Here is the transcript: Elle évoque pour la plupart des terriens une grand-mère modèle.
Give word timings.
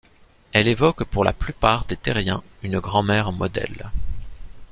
Elle 0.51 0.67
évoque 0.67 1.03
pour 1.03 1.23
la 1.23 1.31
plupart 1.31 1.85
des 1.85 1.95
terriens 1.95 2.41
une 2.63 2.79
grand-mère 2.79 3.31
modèle. 3.31 3.91